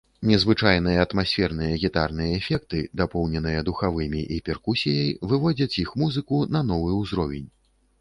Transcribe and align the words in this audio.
Незвычайныя 0.27 1.03
атмасферныя 1.07 1.75
гітарныя 1.83 2.31
эфекты, 2.39 2.81
дапоўненыя 3.03 3.61
духавымі 3.69 4.21
і 4.39 4.43
перкусіяй 4.51 5.15
выводзяць 5.35 5.73
іх 5.87 5.97
музыку 6.05 6.45
на 6.59 6.67
новы 6.75 6.91
ўзровень. 7.07 7.51